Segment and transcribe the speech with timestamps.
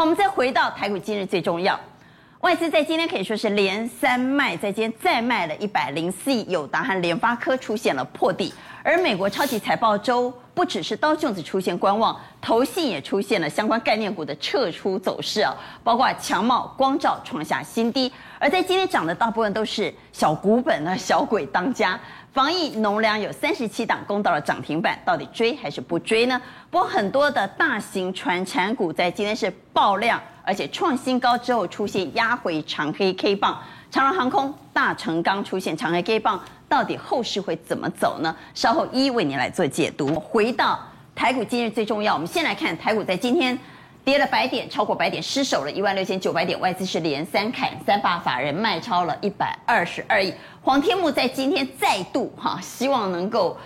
[0.00, 1.78] 我们再回到台股今日最重要，
[2.40, 8.50] 外资在今天可以说是连三卖，在今天再卖了一百零四亿，友达和联发科出现了破底。
[8.82, 18.10] 而美国超级财报周，不只是刀琼子出现观望，投信也出现了相关概念股的撤出走势啊，包括强茂、光照创下新低。
[18.38, 22.00] 而在今天涨的大部分都是小股本啊，小鬼当家。
[22.32, 26.40] 防疫农粮有三十七档攻到了涨停板，到底追还是不追呢？
[26.70, 36.40] 不过很多的大型传产股在今天是爆量，而且创新高之后出现压回长黑 K 棒，长荣航空、大成钢出现长黑 K 棒。
[36.68, 38.32] 到底后市会怎么走呢？
[38.54, 40.14] 稍后一一为您来做解读。
[40.20, 40.78] 回到
[41.16, 43.58] 台股今日最重要，我们先来看台股在今天
[44.04, 50.32] 跌了百点，超过百点失守了一万六千九百点，外资是连三砍三把法人卖超了一百二十二亿。
[50.62, 53.56] 黄天木在今天再度哈，希望能够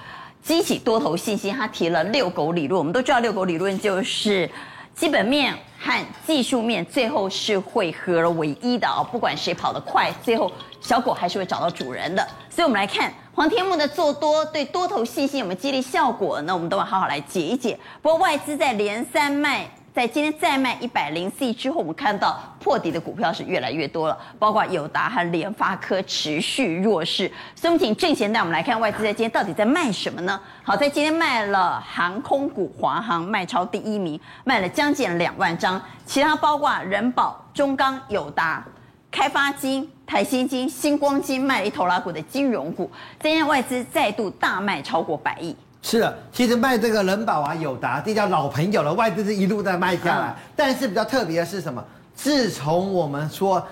[0.42, 2.78] 激起多头信心，他提了遛狗理论。
[2.78, 4.48] 我们都知道遛狗理论就是
[4.94, 10.50] 基本面和技术面最后是会合而为一的啊，不管谁跑得快，最后。
[10.80, 16.52] 小狗还是会找到主人的，所以我们来看黄天木的做多对多头信心有没有激励效果呢？
[16.52, 17.78] 我们都要好好来解一解。
[18.02, 27.30] 不过外资在连三卖，在今天再卖一百零四亿之后，我们看到破底的股票是越来越多了，包括友达和联发科持续弱势。
[27.54, 30.40] 所以我们请正贤带我们来看外资在今天到底在卖什么呢？
[30.64, 38.64] 好，在今天卖了航空股华航卖超第一名，卖了将近两万张，其他包括人保、中钢、友达。
[39.12, 45.54] 开发金、台新金、新光金卖了一头拉股的金融股，今天外资再度大卖超过百亿。
[45.86, 50.28] 是的，其实卖这个人保啊、友达，这叫老朋友了，外资是一路在卖下来。
[50.28, 51.84] 嗯、但是比较特别的是什么？
[52.14, 53.62] 自从我们说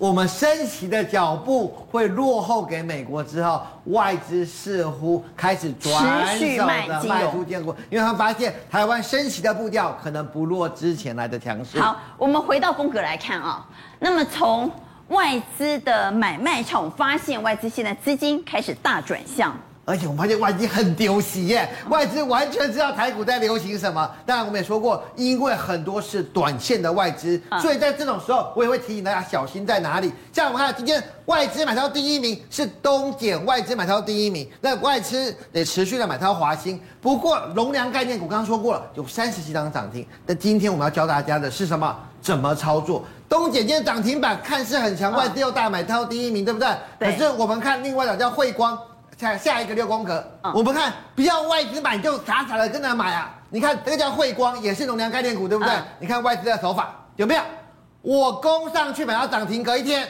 [0.00, 11.80] 我们升息的脚步会落后给美国之后，外资似乎开始转手的卖出建国，因为他们发现台湾升息的步调可能不落之前来的强势。
[11.80, 13.64] 好，我们回到风格来看啊，
[14.00, 14.68] 那么从。
[15.10, 19.52] 外资的买卖场，我发现外资现在资金开始大转向，
[19.90, 24.08] 而且我们发现外资很丢席耶，外资完全知道台股在流行什么。
[24.24, 30.12] 当然，我们也说过，因为很多是短线的外资，所以在这种时候，我也会提醒大家小心在哪里。
[30.32, 36.80] 像我们看今天外资买超第一名是东碱，外资买超第一名，那外资也持续的买超华兴。
[37.00, 40.06] 不过，龙粮概念股刚刚说过了，有三十几档涨停。
[40.24, 41.96] 但今天我们要教大家的是什么？
[42.22, 43.02] 怎么操作？
[43.28, 46.68] 东碱今天涨停板，看似很强，外资又大买超第一名，对不对？
[46.98, 48.78] 可是我们看另外两家汇光，
[49.20, 53.34] 下下一个六宫格，我们看不要外资买就傻傻的跟着买啊！
[53.50, 55.74] 你看这个叫汇光，也是农粮概念股，对不对？
[55.98, 57.42] 你看外资的手法有没有？
[58.00, 60.08] 我攻上去买到涨停，隔一天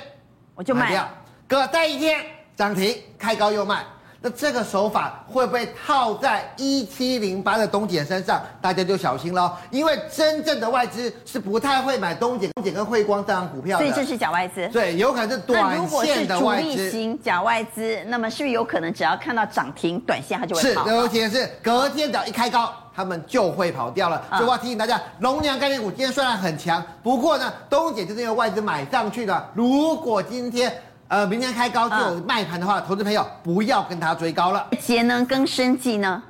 [0.54, 1.08] 我就卖掉，
[1.48, 3.84] 隔再一天涨停，开高又卖。
[4.22, 8.42] 那这个手法会不会套在一七零八的东碱身上？
[8.60, 13.84] 大家就小心喽，因为真正的外资是不太会买东碱、东碱跟慧光这样股票的。
[13.84, 14.68] 所以这是假外资。
[14.68, 16.68] 对，有可能是短线的外资。
[16.68, 20.86] 那如果是主力型假外资，那么是不是有可能只要看到涨停，短线它就会跑？
[20.86, 24.22] 是，尤其是隔天只要一开高，他们就会跑掉了。
[24.32, 29.48] 所以我要提醒大家，龙娘概念股今天虽然很强，不过呢，东姐就是因为外资买上去的。
[29.54, 30.70] 如果今天。
[31.10, 34.64] 呃，明天开高就有卖盘的话，投资朋友不要跟他追高了。
[34.80, 36.22] 节能跟生技呢，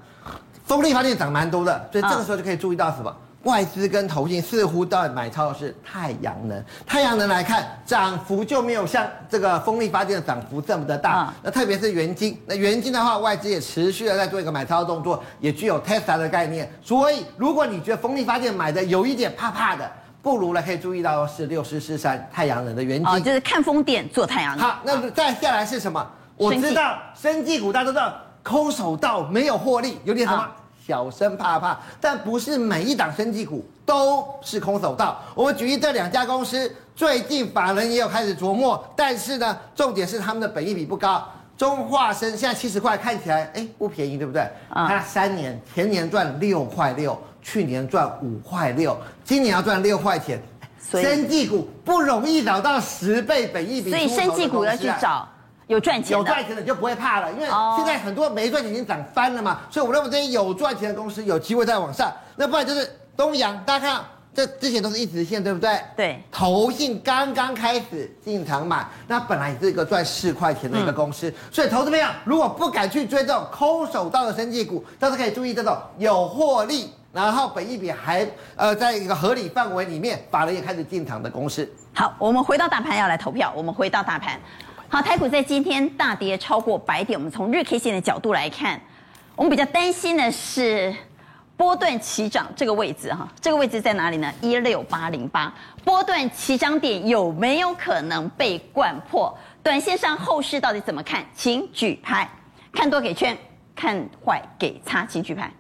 [0.65, 3.15] 风力发电涨蛮多的，所以这个时候就可以注意到什么？
[3.43, 6.65] 外资跟投信似乎到买超的是太阳能。
[6.87, 11.31] 太阳能来看，涨幅就没有像这个风力发电的涨幅这么的大。
[11.43, 16.73] 那特别是元金，那元金的话，外资也持续的在做一个买超的动作，也具有 Tesla 的概念。
[16.83, 19.91] 所以，如果你觉得风力发电买的有一点怕怕的，
[20.23, 24.67] 不如呢，可以注意到是六四四三太阳能的元晶，哦，就是看风电做太阳能。
[24.67, 26.07] 好，那再下来是什么？
[26.37, 30.43] 我知道，生技股大家都知道，空手道没有获利，有点什么？
[30.43, 30.49] 哦、
[30.87, 31.79] 小生怕怕。
[32.01, 35.21] 但不是每一档生技股都是空手道。
[35.35, 41.27] 我们举例这两家公司，最近法人也有开始琢磨，但是呢，重点是他们的本益比不高。
[41.61, 44.51] 中化生现在七十块，看起来哎不便宜，对不对？
[44.73, 47.21] 它三年前年赚六块六。
[47.43, 50.39] 去年赚五块六，今年要赚六块钱，
[50.79, 55.27] 所以生技股不容易找到十倍本益比，所以生技股要去找
[55.67, 57.47] 有赚钱的，有赚钱的就不会怕了，因为
[57.77, 62.13] 现在很多没赚钱已经涨翻了嘛，所以我认为这些有赚钱的公司有机会再往上。
[62.37, 64.05] 那不然就是东阳，大家看
[64.35, 65.81] 这之前都是一直线，对不对？
[65.97, 76.91] 对，投信刚刚开始进场买，那本来是一个赚四块钱的一个公司，嗯、所以投资朋友如果不敢去追这种空手道的生技股，倒是可以注意这种有获利。
[77.13, 78.25] 然后本益比还
[78.55, 81.69] 呃在一个合理范围里面，法人也开始进场的公司。
[81.93, 83.53] 好，我们回到大盘要来投票。
[83.57, 84.41] 我们回到大盘，
[84.89, 87.19] 好，台股在今天大跌超过百点。
[87.19, 88.81] 我们从日 K 线的角度来看，
[89.35, 90.95] 我们比较担心的是
[91.61, 94.33] 波段起涨这个位置哈，这个位置在哪里呢？
[94.41, 95.53] 一六八零八，
[95.85, 99.37] 波段起涨点有没有可能被灌破？
[99.63, 101.23] 短线上后市到底怎么看？
[101.35, 102.27] 请举牌，
[102.73, 103.37] 看多给圈，
[103.77, 105.53] 看坏给叉，请举牌。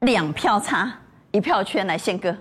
[0.00, 0.92] 两票叉，
[1.30, 2.36] 一票圈，来宪哥，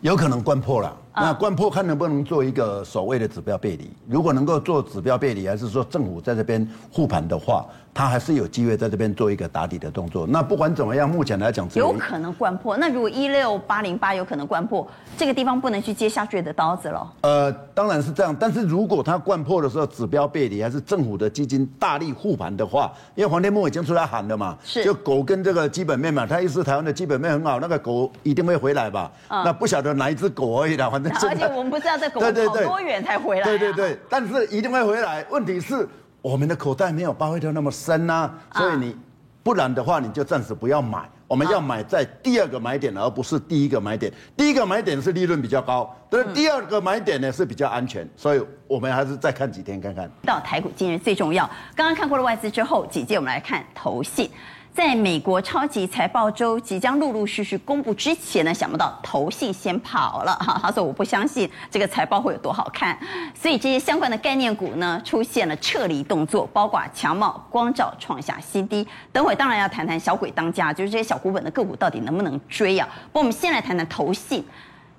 [0.00, 1.01] 有可能灌破了。
[1.14, 3.90] 那掼破看能不能做一个所谓的指标背离？
[4.08, 10.26] 如果能够做指标背离，还是说政府在这边护盘的话，它还是有机会在这边做一个打底的动作。
[10.26, 12.76] 那不管怎么样，目前来讲有可能掼破。
[12.78, 14.86] 那如果一六八零八有可能掼破，
[15.18, 17.12] 这个地方不能去接下坠的刀子了。
[17.20, 18.34] 呃，当然是这样。
[18.38, 29.12] 但是如果它掼破的时候，指标背离还是政府的基金大力护盘的话，因为黄天木已经出来喊了嘛，是就狗跟这个基本面嘛，他意思台湾的基本面很好，那个狗一定会回来吧？
[29.28, 30.88] 嗯、那不晓得哪一只狗而已啦。
[31.10, 32.30] 而且我们不知道这狗跑
[32.64, 33.44] 多远才回来。
[33.44, 35.24] 对对对，但是一定会回来。
[35.30, 35.88] 问题是
[36.20, 38.96] 我们的口袋没有巴菲特那么深呐，所以你
[39.42, 41.08] 不然的话，你就暂时不要买。
[41.26, 44.12] 我们要买在第二个买点，而不是第一个买点。
[44.36, 50.10] 第一个买点是利润比较高，但是第二个买点呢是比较安全，所以我们还是再看几天看看。
[50.26, 54.30] 到台股今日最重要，刚刚看过了外资之后，紧接我们来看投信。
[54.74, 62.98] 在美国超级财报周即将陆陆续续公布之前呢，想不到投信先跑了哈，他说我不相信这个财报会有多好看，
[63.34, 68.86] 所以这些相关的概念股呢出现了撤离动作，包括强茂、光照创下新低。
[69.12, 72.88] 等会当然要谈谈小鬼当家，就是这些小股本的个股到底能不能追啊？
[73.12, 74.42] 不过我们先来谈谈投信，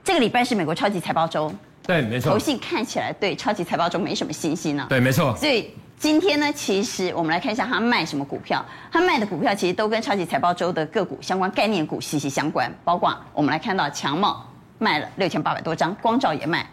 [0.04, 5.72] 这个礼拜是美国超级财报周，对，没错，投信看起来对超级财报周没什么信心呢，对，没错，所以。
[6.04, 8.62] 今天呢，其实我们来看一下他卖什么股票。
[8.92, 14.46] 他卖的股票其实都跟超级财报周的个股相关概念股息息相关，包括我们来看到强茂
[14.80, 16.68] 卖了六千八百多张，光照也卖，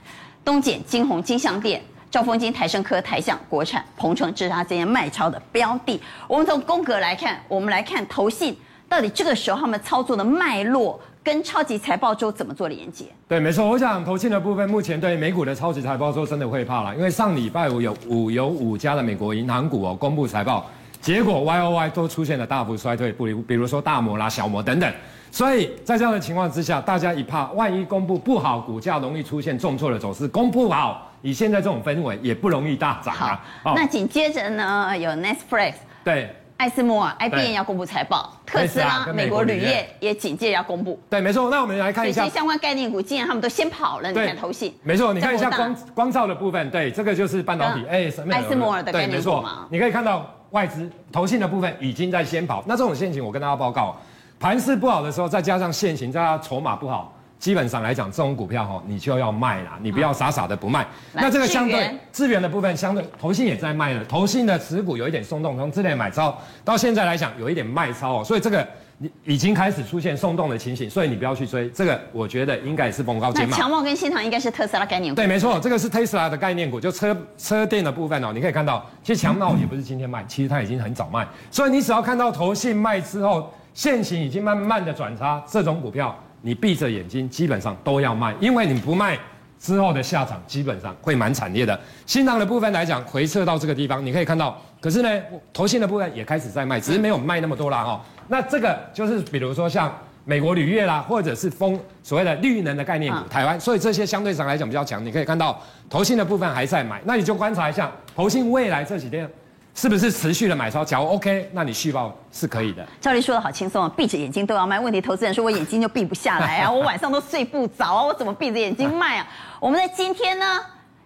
[0.44, 1.80] 东碱、晶宏、金像电、
[2.10, 6.02] 兆丰金、台胜科、台象、国产、鹏程，这是他今天卖超的标的。
[6.26, 11.00] 我们从宫格来看，我们来看投信到底这个时候他们操作的脉络。
[11.22, 13.04] 跟超级财报周怎么做连接？
[13.28, 13.68] 对，没错。
[13.68, 20.64] 我想投信的部分，目前对美股的超级财报周真的会怕了，因为上礼拜五有五有五家的美国银行股哦公布财报，
[21.00, 24.90] 结果 Y O Y 都出现了大幅衰退，不如比如说大摩啦、小摩等等。
[25.30, 33.44] 所以在这样的情况之下，大家一怕，万一公布不好，股价容易出现重挫的走势；公布好，以现在这种氛围，也不容易大涨啊。
[33.62, 35.74] 好，哦、那紧接着呢，有 Netflix。
[36.02, 36.34] 对。
[36.60, 41.00] 艾斯摩尔、IBM 要公布财报，特斯拉、美国铝业也紧接着要公布。
[41.08, 41.48] 对，没错。
[41.48, 44.74] 那我们来看一下相关概念股，既然他们都先跑了，你看投信。
[44.82, 47.86] 没错，你看一下光光照的部分，对，这个就是半导体。
[47.88, 49.66] 哎，艾斯摩尔的概念股嘛。
[49.70, 52.62] 你可以看到外资投信的部分已经在先跑。
[52.66, 53.96] 那这种现情，我跟大家报告，
[54.38, 57.10] 盘势不好的时候，再加上现行，加上筹码不好。
[57.40, 60.86] 基本上来讲，这种股票哈，你就要卖啦，你不要傻傻的不卖。
[61.14, 73.56] 那这个相对资源的部分，相对投信也在卖了，投信的持股有一点松动，从之前买超到现在来讲有一点卖超哦，所以这个你已经开始出现松动的情形，所以你不要去追这个，我觉得应该也是逢高减码。
[73.56, 75.16] 强茂跟新唐应该是特斯拉概念股。
[75.16, 86.14] 对，没错，这个是特斯拉的概念股，就车车电的部分哦，你可以看到，其实强茂也不是今天卖，其实它已经很早卖，所以你只要看到投信卖之后，现行已经慢慢的转差，这种股票。
[86.42, 89.18] 你闭着眼睛，基本上都要卖，因为你不卖
[89.58, 91.78] 之后的下场基本上会蛮惨烈的。
[92.06, 98.04] 新浪的部分来讲，回撤到这个地方，你可以看到，可是呢，投信的部分也开始在卖，只是没有卖那么多啦哈。
[98.28, 99.94] 那这个就是比如说像
[100.24, 105.04] 美国铝业啦，或者是风所谓的绿能的概念股，台湾，所以这些相对上来讲比较强。
[105.04, 109.28] 你可以看到投信的部分还在买，那你就观察一下投信未来这几天。
[109.74, 110.84] 是不是持续的买超？
[110.84, 112.86] 假如 OK，那你续报是可以的。
[113.00, 114.78] 赵丽说的好轻松啊，闭着眼睛都要卖。
[114.78, 119.26] 问题投资人说我眼睛就闭不下来啊， 我晚上都睡不着啊，我怎么闭着眼睛卖啊？
[119.58, 120.60] 我们在今天呢，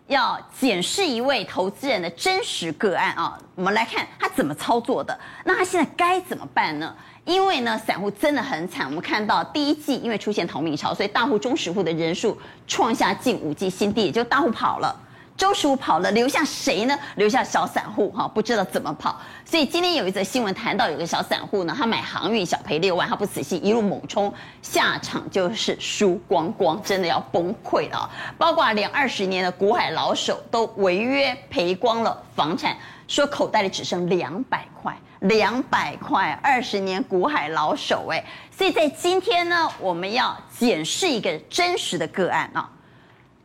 [0.08, 5.16] 要检视一位投资人的真实个案啊，我们来看他怎么操作的。
[5.44, 6.92] 那他现在该怎么办呢？
[7.24, 8.86] 因为呢，散户真的很惨。
[8.86, 14.94] 我们看到第一季因为出现逃命潮，所以大户、中实户的人数创下近五季新低，也就大户跑了。
[15.36, 16.96] 周十五跑了，留下谁呢？
[17.16, 19.20] 留下小散户哈，不知道怎么跑。
[19.44, 28.08] 所以今天有一则新闻谈到，有个小散户呢，他买航运小赔六万，他不死心，一路猛冲，下场就是输光光，真的要崩溃了。
[28.38, 32.76] 包括连二十年的股海老手都违约赔光了房产，
[33.08, 38.24] 说口袋里只剩两百块，两百块，二十年股海老手哎。
[38.56, 42.70] 所以在今天呢，我们要检视一个真实的个案啊。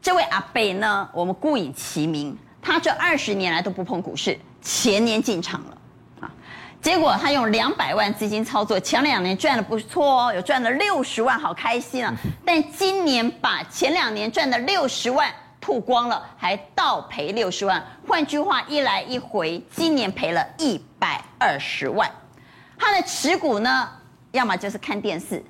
[0.02, 5.78] 这位阿伯呢，我们故以其名，他这二十年来都不碰股市，前年进场了，
[6.22, 6.32] 啊，
[6.82, 12.16] 结果他用两百万资金操作，前两年赚的不错哦，有赚了六十万，好开心啊！
[12.46, 15.30] 但今年把前两年赚的六十万
[15.60, 22.10] 吐光了，还倒赔六十万，换句话，一来一回，今年赔了一百二十万。
[22.78, 23.90] 他的持股呢，
[24.32, 25.44] 要么就是看电视，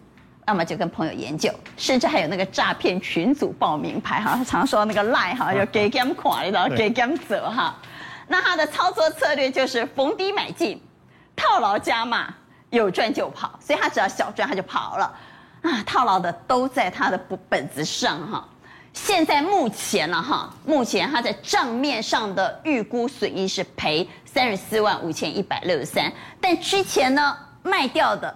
[0.50, 7.76] 要么就跟朋友研究，甚至还有那个诈骗群组报名牌哈，他常说那个赖哈， 要给 game 款，然后给 game 走哈。
[8.28, 10.82] 那他的操作策略就是逢低买进，
[11.36, 12.34] 套牢加码，
[12.72, 15.16] 有赚就跑，所以他只要小赚他就跑了
[15.62, 18.44] 啊，套牢的都在他的本本子上哈。
[18.92, 28.36] 现在目前呢，哈，目前他在账面上的预估损益是赔三十四万五千一百六十三，但之前呢卖掉的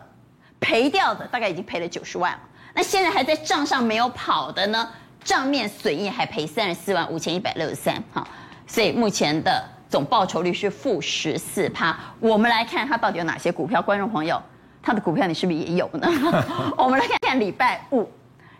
[0.63, 2.39] 赔掉的大概已经赔了九十万了。
[2.74, 4.89] 那现在还在账上没有跑的呢，
[5.24, 8.25] 账面损益还赔三十四万五千一百六十三，哈，
[8.65, 11.96] 所以目前的总报酬率是负十四趴。
[12.20, 14.41] 我们来看它到底有哪些股票，观众朋友，
[14.82, 16.08] 它的股票你是不是也有呢？
[16.77, 18.10] 我们来看看礼拜五，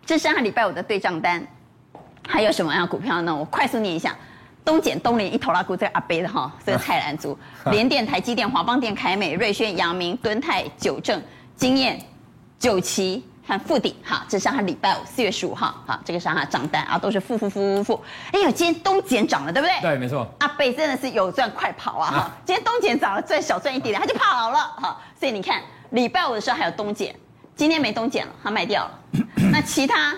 [0.06, 1.46] 这是他礼拜五的对账单。
[2.28, 3.36] 还有什么样的股票呢？
[3.36, 4.16] 我快速念一下：
[4.64, 7.36] 东碱、东联、一头拉股，这个阿贝的哈，这个菜篮族；
[7.72, 11.22] 联电、台积电、华邦电、凯美、瑞轩、阳明、敦泰、九正、
[11.56, 12.00] 晶焱、
[12.60, 13.96] 九旗和富鼎。
[14.04, 18.04] 哈，这是他礼拜五四月十五号，好，这个是他账单啊，都是负负负负负。
[18.32, 19.82] 哎呦，今天东碱涨了，对不对？
[19.82, 20.28] 对，没错。
[20.40, 22.12] 阿贝真的是有赚快跑啊！
[22.12, 24.60] 哈，今天东碱涨了，赚小赚一点点，他就跑了。
[24.78, 27.08] 哈，所以你看礼拜五的时候还有东碱，
[27.56, 29.00] 今天没东碱了，他卖掉了。
[29.52, 30.16] 那其他。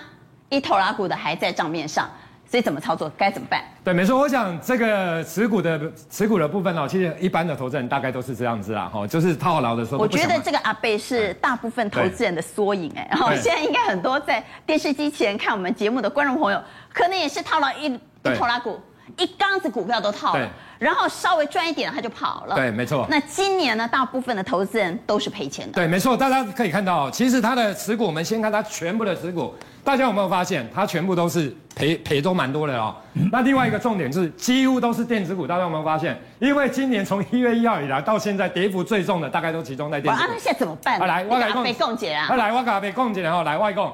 [0.48, 2.08] 一头拉股的还在账面上，
[2.56, 3.12] 所以怎么操作？
[3.18, 3.62] 该怎么办？
[3.84, 4.18] 对，没错。
[4.18, 9.98] 我想这个持股的持股的部分呢，其实一般的投资人大概都是这样子啦，哈，就是套牢的时候。
[9.98, 16.58] 我觉得这个阿贝是大部分投资人的缩影，哎，然后现在应该很多在电视机前看我们节目的观众朋友，
[16.94, 18.80] 可能也是套牢一一头拉股。
[19.16, 20.48] 一缸子股票都套了，
[20.78, 22.56] 然后稍微赚一点他就跑了。
[22.56, 23.06] 对，没错。
[23.08, 25.72] 那今年呢，大部分的投资人都是赔钱的。
[25.74, 26.16] 对，没错。
[26.16, 32.94] 大家可以看到，其实他的持股，我们先看他全部的持股，大家有没有发现，他全部都是赔赔都蛮多的哦。
[33.30, 36.18] 那另外一个重点是，几乎都是电子股，大家有没有发现？
[36.40, 40.26] 因为今年从一月一号以来到现在，跌幅最重的大概都集中在电子股。
[40.26, 40.98] 啊，那现在怎么办？
[40.98, 42.34] 来，我来被共解啊。
[42.34, 43.92] 来，我给被共解哈，来外供，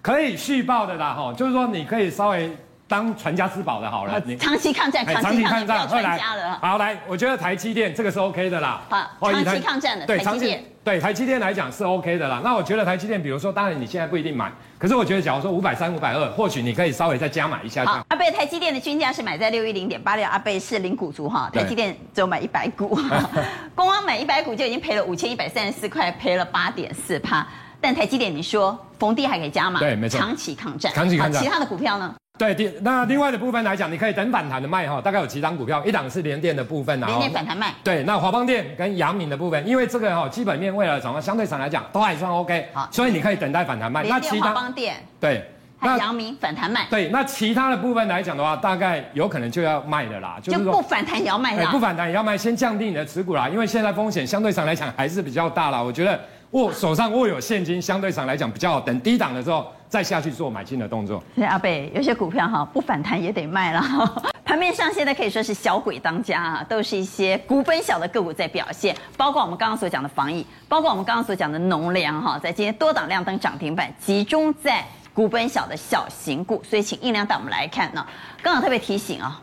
[0.00, 2.56] 可以续报的啦哈，就是说你可以稍微。
[2.86, 6.58] 当传家之宝的好了，你长期抗战，长期抗战，不要传家了。
[6.60, 8.82] 好，来，我觉得台积电这个是 OK 的啦。
[8.90, 12.42] 好，长期抗战的，对，长期对台积电来讲是 OK 的啦。
[12.44, 17.86] 那我觉得台积电，比如说，当然你现在不一定买，可是我觉得，假如说五百三、五百二，或许你可以稍微再加买一下。
[17.86, 22.94] 好，阿贝台积电的均价是买在六一零点八六，阿贝是零股族哈，台积电只有买一百股，
[23.74, 27.46] 光光买一百股就已经赔了五千一百三十四块，赔了八点四趴。
[27.80, 31.42] 但台积电你说逢低还可以加嘛，对，没错，长期抗战，长期抗战。
[31.42, 32.14] 其他的股票呢？
[32.38, 37.74] 对，第那另外的部分来讲，你可以等反弹的卖哈，大概有几档股票，一档是联电的部分，然后联电反弹卖。
[37.84, 44.02] 对，那华邦电跟阳明的部分，因为这个哈基本面未来涨，相对上来讲都还算 OK，好，所以你可以等待反弹卖。
[44.04, 45.48] 那其他、华邦电，对，
[45.80, 46.86] 那阳明反弹卖。
[46.90, 51.70] 对，那其他的部分来讲的话，大概有可能就要卖的啦，就是说不反弹也要卖啦。
[51.70, 55.80] 不反弹也要卖，先降低你的持股啦，因为现在风险相对上来讲还是比较大啦。
[55.80, 56.18] 我觉得
[56.54, 59.66] 握手上握有现金，相对上来讲比较好，等低档的时候。
[59.86, 61.22] 再下去做买进的动作。
[61.46, 63.80] 阿贝有些股票哈不反弹也得卖了。
[64.44, 76.60] 盘面上现在可以说是小鬼当家啊，都是一些股本小的个股在表现，包括我们刚刚所讲的防疫，包括我们刚刚所讲的农粮哈，在今天多档亮灯涨停板，集中在股本小的小型股。
[76.68, 78.04] 所以请印量带我们来看呢，
[78.42, 79.40] 刚好特别提醒啊。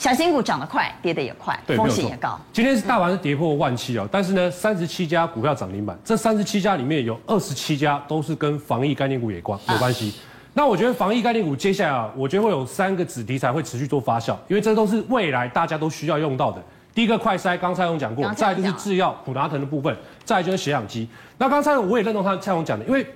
[0.00, 2.40] 小新股涨得快，跌得也快，风险也高。
[2.54, 10.08] 今天是大盘是跌破万七哦，但是呢，三十七家股票涨停板，这三十七家里面有二十七家都是跟防疫概念股有关有关系。
[10.08, 10.16] 啊、
[10.54, 16.62] 那我觉得防疫概念股接下来啊，我觉得会有三个子题材会持续做发酵，因为这都是未来大家都需要用到的。
[16.94, 21.06] 第一个快筛，刚才我讲过，再来就是制药普拿腾的部分，再来就是血氧机。
[21.36, 23.06] 那刚才我也认同他蔡总讲的，因为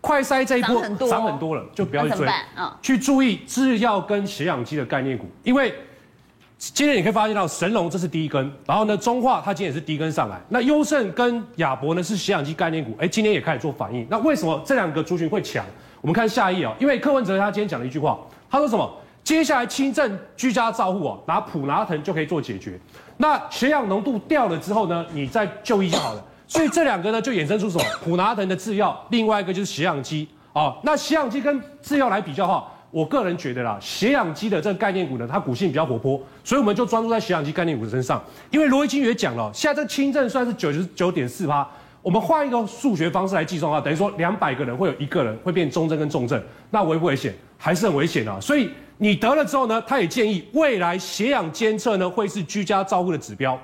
[0.00, 2.26] 快筛这一波涨很多了，就不要去追，
[2.56, 5.72] 啊、去注意制药跟血氧机的概念股，因为。
[6.56, 10.40] 今天你可以发现到神龙这是第一根，然后呢，中化它今天也是第一根上来。
[10.48, 14.06] 那优胜跟亚博呢是血氧机概念股，哎，今天也开始做反应。
[14.08, 15.64] 那为什么这两个族群会强？
[16.00, 18.18] 我们看下一页哦，因为柯文哲他今天讲了一句话，
[18.50, 18.90] 他说什么？
[19.22, 22.78] 接下来轻症居家照护哦，拿普拿疼就可以做解决。
[23.16, 26.24] 那血氧浓度掉了之后呢，你再就医就好了。
[26.46, 27.84] 所以这两个呢就衍生出什么？
[28.02, 30.76] 普拿疼的制药，另外一个就是血氧机哦。
[30.82, 32.70] 那血氧机跟制药来比较哈。
[32.94, 38.22] 我个人觉得啦，血氧机的这个概念股呢，它股性比较活泼，所以我们就专注在血氧机概念股身上。
[38.52, 41.68] 因为罗一金也讲了，现在这轻症算是九十九点四趴，
[42.00, 47.34] 我们换一个数学方式来计算的话，等于说两百个人会有一个人会变中症跟重症，那危不危险？
[47.58, 48.38] 还是很危险啊！
[48.40, 53.58] 所以你得了之后呢，他也建议未来血氧监测呢会是居家照护的指标。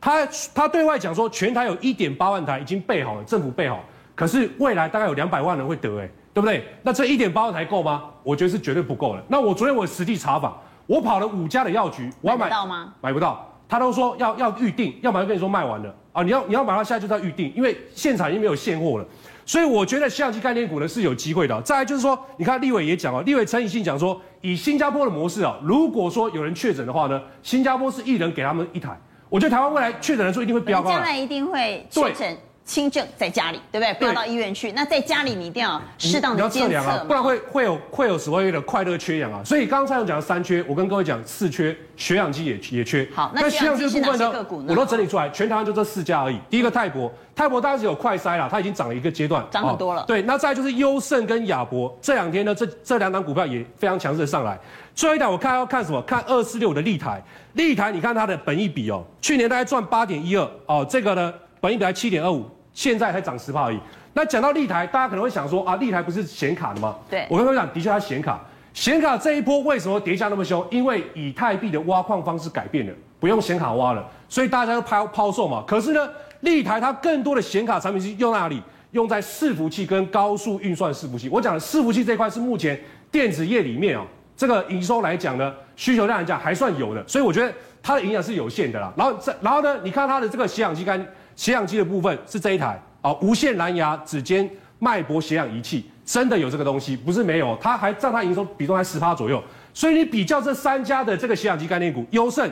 [0.00, 0.24] 他
[0.54, 3.82] 他对外讲说，全台有一点八万台已经备好了，政府备好，
[4.14, 6.08] 可是未来大概有两百万人会得，哎。
[6.36, 6.62] 对不对？
[6.82, 8.04] 那这一点八万台够吗？
[8.22, 9.22] 我觉得是绝对不够的。
[9.26, 10.54] 那我昨天我实地查访，
[10.86, 12.92] 我跑了五家的药局，我要买，买到吗？
[13.00, 16.22] 买不到，他都说要要预定，要不然就跟你说卖完了啊！
[16.22, 19.06] 你要你要买到现在就在预定，因为现场已经没有现货了。
[19.46, 21.58] 所以我觉得相机概念股呢是有机会的。
[21.62, 28.94] 再来就是说，你看立委也讲哦，立委陈以信讲说，以新加坡的模式啊，如果说有人确诊的话呢，新加坡是一人给他们一台，
[29.30, 32.36] 我觉得台湾未来确诊人数一定会飙高，将来一定会确诊。
[32.66, 33.94] 轻症在家里，对不对？
[33.94, 34.72] 不要到医院去。
[34.72, 39.40] 那在家里你一定要适当的监测，测量啊，不然会会有会有所谓的快乐缺氧啊。
[39.44, 43.08] 所以刚刚蔡总讲的三缺，我跟各位讲四缺，血氧机也也缺。
[43.14, 44.66] 好，那血氧机是哪些个股呢？
[44.70, 46.36] 我都整理出来，全台湾就这四家而已。
[46.50, 50.04] 第一个泰博，泰博当然是有快筛啦，它已经涨了一个阶段，涨很多了。
[50.08, 54.58] 对，那再就是优胜跟亚博，这两天呢，这这两档股票也非常强势的上来。
[54.92, 56.02] 最后一档我看要看什么？
[56.02, 62.44] 看二四六的立台，立台你看它的本益比哦，去年大概赚八点一二哦，这个呢本益比才七点二五。
[62.76, 63.80] 现在才涨十趴而已。
[64.12, 66.94] 那讲到立台，大家可能会想说啊，立台不是显卡的吗？
[67.08, 68.38] 对，我跟各位讲，的确它显卡。
[68.74, 70.62] 显卡这一波为什么跌价那么凶？
[70.70, 75.64] 因为以太币的挖矿方式改变了，不用显卡挖了，所以大家都抛抛售嘛。
[75.66, 76.06] 可是呢，
[76.40, 78.62] 立台它更多的显卡产品是用在哪里？
[78.90, 81.30] 用在伺服器跟高速运算伺服器。
[81.30, 82.78] 我讲的伺服器这一块是目前
[83.10, 84.04] 电子业里面哦，
[84.36, 87.50] 这个营收来讲呢，需求量来讲还算有的，所以我觉得
[87.82, 88.92] 它的影响是有限的啦。
[88.96, 91.06] 然后这，然后呢，你看它的这个吸氧机跟。
[91.36, 99.40] 血氧机的部分是这一台啊，无线蓝牙指尖脉搏血氧仪器，真的有这个东西，不是没有，它还占它营收比重还十趴左右。
[99.74, 102.50] 所以你比较这三家的这个血氧机概念股，优胜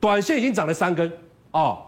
[0.00, 1.12] 短线已经涨了三根
[1.50, 1.78] 哦，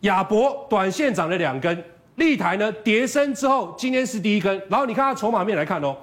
[0.00, 5.94] 亚博短线涨了两根，立台呢跌升之后，今天是第一根，然后你看它筹码面来看哦，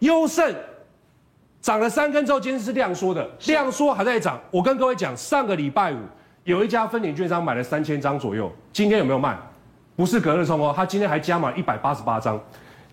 [0.00, 0.52] 优胜
[1.62, 4.40] 涨了三根之后，今天是量缩的，量缩还在涨。
[4.50, 5.98] 我跟各位讲，上个礼拜五。
[6.48, 9.36] 有一家分点券商买了三千张左右，今天有没有卖？
[9.94, 12.40] 不是隔日冲哦，他今天还加码一百八十八张。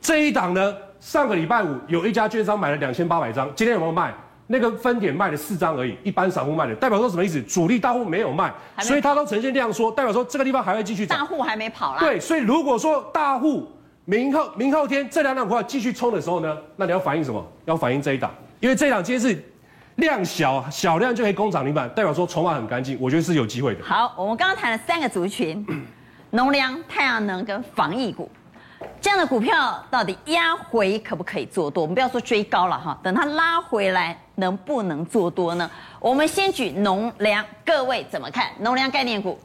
[0.01, 4.13] 这一档呢，上个礼拜五有一家券商买了两千八百张，今天有没有卖？
[4.47, 7.41] 那个分点卖了四张而已，一般散户卖的，代表说什么意思？
[7.43, 11.17] 主力大户没有卖，所以它都呈现量缩，代表说这个地方还会继续涨。
[11.17, 11.99] 大户还没跑啦。
[12.01, 13.65] 对，所以如果说大户
[14.03, 17.41] 明后明后天这两档股票继续冲的时候呢，那你要反映什么？
[17.63, 19.41] 要反映这一档，因为这一档今天是。
[19.95, 23.83] 量小，小量就可以攻涨停板，代表说筹码很干净，我觉得是有机会的。
[23.83, 25.65] 好，我们刚刚谈了三个族群，
[26.31, 28.29] 农粮、太阳能跟防疫股，
[28.99, 31.83] 这样的股票到底压回可不可以做多？
[31.83, 35.69] 我们不要说追高了哈，等它拉回来能不能做多呢？
[35.99, 38.51] 我们先举农粮，各位怎么看？
[38.59, 39.39] 农粮概念股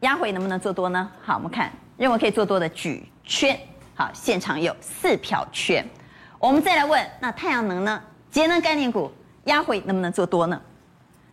[0.00, 1.10] 压回能不能做多呢？
[1.22, 3.58] 好，我们看认为可以做多的举圈，
[3.94, 5.86] 好，现场有四票圈。
[6.38, 8.02] 我们再来问，那太阳能呢？
[8.30, 9.12] 节能概念股？
[9.46, 10.60] 压回能不能做多呢？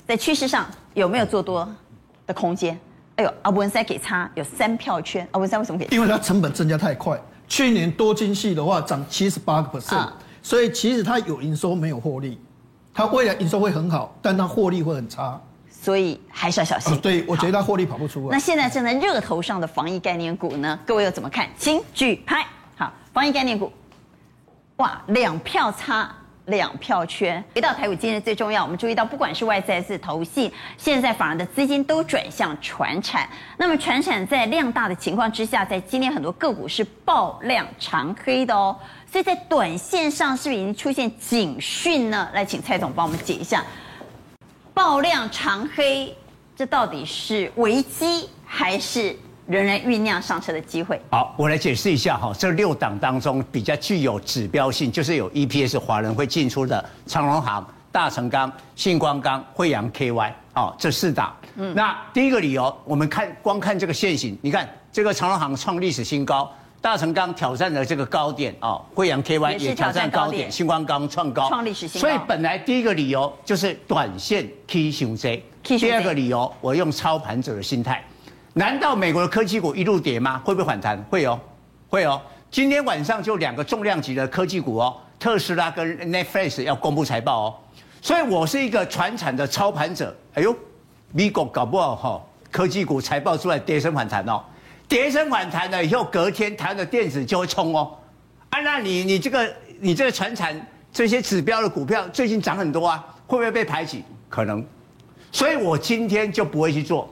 [0.07, 1.67] 在趋势上有没有做多
[2.25, 2.79] 的空间？
[3.15, 5.85] 哎呦，阿文塞给差有三票圈，阿文塞为什么给？
[5.95, 10.09] 因为它成本增加太快，去年多晶矽的话涨七十八个 percent，
[10.41, 12.39] 所以其实它有营收没有获利，
[12.93, 16.99] 它未来营收会很好，但它获利会很差，所以还是要小心。
[16.99, 18.35] 对，我觉得它获利跑不出来。
[18.35, 20.79] 那现在正在热头上的防疫概念股呢？
[20.85, 21.47] 各位又怎么看？
[21.57, 22.45] 请举牌。
[22.75, 23.71] 好，防疫概念股，
[24.77, 26.13] 哇，两票差。
[26.45, 33.27] 两票圈，回到台股今日最重要，我们注意到，不管是外资还是投信，现在反而的资金都转向传产。
[33.57, 38.77] 那么传产在量大的情况之下，在今天很多个股是爆量长黑的哦。
[39.09, 42.27] 所以在短线上是不是已经出现警讯呢？
[42.33, 43.63] 来，请蔡总帮我们解一下，
[44.73, 46.13] 爆量长黑，
[46.55, 49.15] 这到底是危机还是？
[49.53, 50.99] 仍然酝酿上车的机会。
[51.11, 61.35] 好，我来解释一下哈，这六档当中比较具有指标性，就是有 EPS 华人会进出的长荣行、大成钢、信光钢、惠阳 KY，哦，这四档。
[61.55, 72.07] 嗯，那第一个理由，我们看光看这个线型，你看这个长荣行创历史新高，大成钢挑战了这个高点哦，惠阳 KY 也挑战高点，信光钢创高，创历史新高。
[72.07, 78.03] 所以本来第一个理由就是短线 K 熊 J，第二个理由我用操盘者的心态。
[78.55, 80.39] 难道美国的科技股一路跌吗？
[80.45, 81.01] 会不会反弹？
[81.09, 81.39] 会哦，
[81.89, 82.21] 会哦。
[82.51, 87.55] 今天晚上就两个重量级的科技股哦，特斯拉跟 Netflix 要公布财报哦。
[87.99, 90.15] 所以我是一个传产的操盘者。
[90.35, 90.55] 哎呦，
[91.11, 94.43] 美国搞不好哈，科技股财报出来跌升反弹哦，
[94.87, 97.97] 跌升反弹了以后，隔天台湾的电子就会冲哦。
[98.49, 100.55] 啊，那你你这个你这个传产
[100.91, 104.03] 这些指标的股票最近涨很多啊，会不会被排挤？
[104.29, 104.63] 可能。
[105.31, 107.11] 所以我今天就不会去做。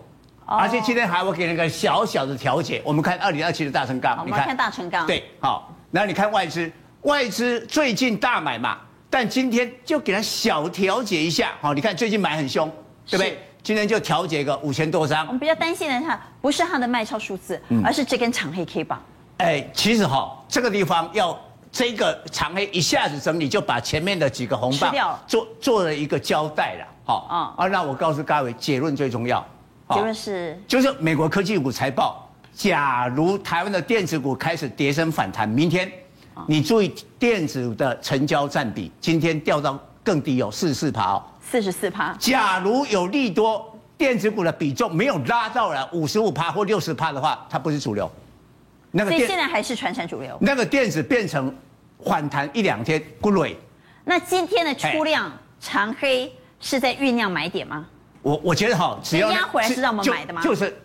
[0.57, 6.69] 而且今天还会给那个小小的调节，我们看二零二七的大成钢，你看，看大成钢，对，好，然后你看外资，
[7.03, 8.77] 外资最近大买嘛，
[9.09, 12.69] 但今天就给它小调节一下，好，你看最近买很凶，
[13.09, 13.39] 对不对？
[13.63, 15.25] 今天就调节个五千多张。
[15.27, 18.99] 我们比较担心的是，不是它的卖超数字，而是这根长黑 K 棒。
[19.37, 21.39] 哎，其实哈，这个地方要
[21.71, 29.45] 这个长黑一下子整理，就把前面的几个红棒做做了一个交代了，好，啊，啊，那我告诉各位，结论最重要。
[29.93, 35.91] 结论是，就是美国科技股财报假如台湾的电子股开始跌升反弹，明天
[36.47, 42.15] 你注意电子的成交占比，今天掉到更低哦，四十四趴哦，四十四趴。
[42.19, 48.09] 假如有利多，电子股的比重没有拉到了五十五趴或六十趴的话，它不是主流。
[48.91, 50.37] 那个所以现在还是传产主流。
[50.41, 51.55] 那个电子变成
[52.03, 53.55] 反弹一两天不累。
[54.03, 57.85] 那今天的出量长黑是在酝酿买点吗？
[58.21, 60.41] 我我觉得哈，只要压回来是让我们买的吗？
[60.41, 60.75] 就，就是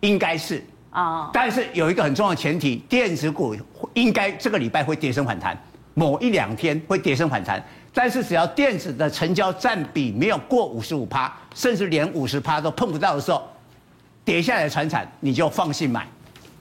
[0.00, 3.56] 应该是啊，哦、但是有一个很重要的前提，电子股
[3.94, 5.56] 应该这个礼拜会跌升反弹，
[5.94, 7.62] 某一两天会跌升反弹。
[7.92, 13.42] 但是只要电子的成交占比没有过五十五趴，甚至连五十趴都碰不到的时候，
[14.24, 16.06] 跌下来的船产你就放心买。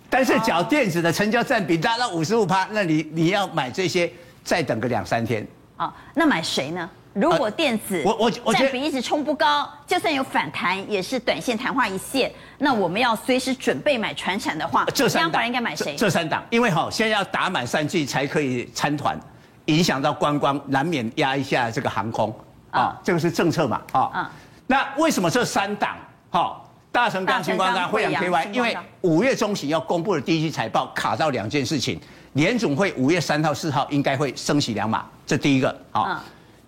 [0.10, 4.12] 但是，只要电子的成交占比达到五十五趴，那你你要买这些，
[4.43, 5.45] 再等个两三天。
[5.75, 6.89] 啊，那买谁呢？
[7.19, 12.32] 如果电子我我我占比一直冲不高，就算有反弹，也是短线昙花一现。
[12.58, 15.95] 那我们要随时准备买船产的话，这三档应该买谁？
[15.95, 19.19] 这三档，因为哈，现在要打满三季才可以参团，
[19.65, 22.34] 影响到观光，难免压一下这个航空
[22.71, 24.12] 啊，这个是政策嘛啊。
[24.13, 24.25] 嗯。
[24.67, 25.95] 那为什么这三档
[26.30, 26.62] 哈？
[26.89, 31.99] 大成钢、新光钢、慧洋 KY，因为五月中旬要公布的第一季财报卡到两件事情，
[32.34, 35.75] 联总会五月三号、四号应该会升息两码，这第一个。
[35.91, 36.19] 好，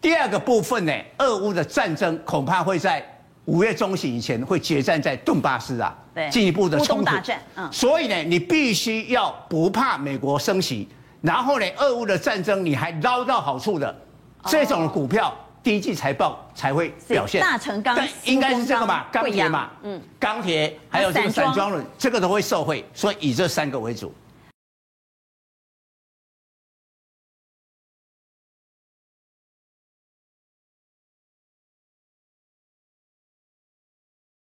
[0.02, 3.06] 第二个部分呢，俄乌的战争恐怕会在
[3.46, 7.06] 五月中旬以前会决战在顿巴斯啊，对，进一步的冲突。
[7.06, 10.88] 大战，嗯，所以呢，你必须要不怕美国升息，
[11.22, 13.94] 然后呢，俄乌的战争你还捞到好处的
[14.46, 15.36] 这种股票。
[15.62, 24.14] 第一季财报才会表现，大成钢应该是这个嘛，钢铁嘛，嗯，钢铁还有这个散装轮，这个都会受惠，所以以这三个为主。